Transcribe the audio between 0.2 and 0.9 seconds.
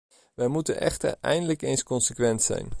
Wij moeten